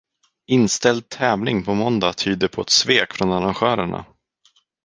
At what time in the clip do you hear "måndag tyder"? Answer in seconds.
1.73-2.47